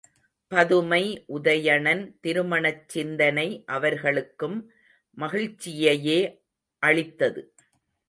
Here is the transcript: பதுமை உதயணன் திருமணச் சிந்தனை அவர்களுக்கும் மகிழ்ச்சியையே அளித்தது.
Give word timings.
பதுமை 0.51 1.01
உதயணன் 1.27 2.01
திருமணச் 2.21 2.81
சிந்தனை 2.87 3.47
அவர்களுக்கும் 3.67 4.57
மகிழ்ச்சியையே 5.17 6.19
அளித்தது. 6.83 7.43